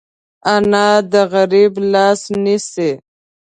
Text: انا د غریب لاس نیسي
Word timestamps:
انا 0.55 0.87
د 1.11 1.13
غریب 1.33 1.73
لاس 1.93 2.21
نیسي 2.43 2.91